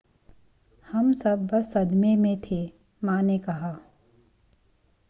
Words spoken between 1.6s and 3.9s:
सदमे में थे मां ने कहा